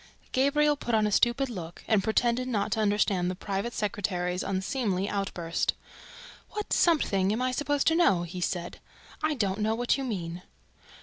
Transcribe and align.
Gabriel 0.31 0.75
put 0.75 0.95
on 0.95 1.05
a 1.05 1.11
stupid 1.11 1.47
look 1.47 1.83
and 1.87 2.03
pretended 2.03 2.47
not 2.47 2.71
to 2.71 2.79
understand 2.79 3.29
the 3.29 3.35
private 3.35 3.71
secretary's 3.71 4.41
unseemly 4.41 5.07
outburst. 5.07 5.75
"What 6.49 6.73
'something' 6.73 7.31
am 7.31 7.39
I 7.43 7.51
supposed 7.51 7.85
to 7.85 7.95
know?" 7.95 8.23
he 8.23 8.41
said. 8.41 8.79
"I 9.21 9.35
don't 9.35 9.59
know 9.59 9.75
what 9.75 9.99
you 9.99 10.03
mean." 10.03 10.41